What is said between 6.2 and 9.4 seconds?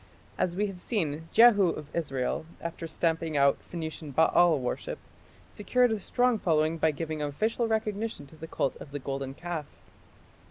following by giving official recognition to the cult of the golden